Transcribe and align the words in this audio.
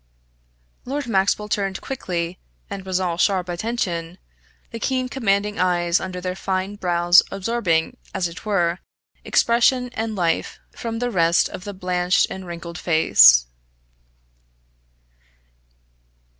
Lord 0.83 1.05
Maxwell 1.05 1.47
turned 1.47 1.79
quickly 1.79 2.39
and 2.71 2.87
was 2.87 2.99
all 2.99 3.19
sharp 3.19 3.47
attention, 3.49 4.17
the 4.71 4.79
keen 4.79 5.07
commanding 5.07 5.59
eyes 5.59 5.99
under 5.99 6.19
their 6.19 6.35
fine 6.35 6.73
brows 6.75 7.21
absorbing, 7.29 7.97
as 8.11 8.27
it 8.27 8.43
were, 8.43 8.79
expression 9.23 9.91
and 9.93 10.15
life 10.15 10.57
from 10.71 10.97
the 10.97 11.11
rest 11.11 11.49
of 11.49 11.65
the 11.65 11.73
blanched 11.75 12.25
and 12.31 12.47
wrinkled 12.47 12.79
face. 12.79 13.45